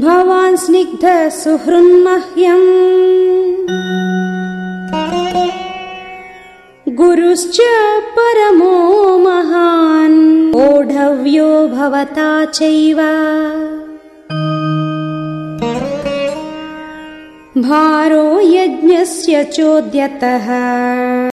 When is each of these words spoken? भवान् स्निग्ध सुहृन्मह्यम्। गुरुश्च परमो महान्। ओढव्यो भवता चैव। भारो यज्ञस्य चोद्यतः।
भवान् 0.00 0.56
स्निग्ध 0.56 1.28
सुहृन्मह्यम्। 1.28 2.66
गुरुश्च 6.96 7.58
परमो 8.18 9.18
महान्। 9.18 10.54
ओढव्यो 10.54 11.68
भवता 11.68 12.44
चैव। 12.44 12.96
भारो 17.58 18.40
यज्ञस्य 18.40 19.44
चोद्यतः। 19.44 20.46